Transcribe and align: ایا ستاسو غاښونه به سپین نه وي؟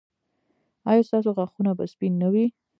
ایا 0.89 1.01
ستاسو 1.07 1.29
غاښونه 1.37 1.71
به 1.77 1.83
سپین 1.91 2.13
نه 2.21 2.27
وي؟ 2.33 2.45